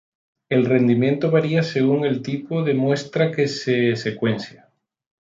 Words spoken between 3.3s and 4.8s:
que se secuencia.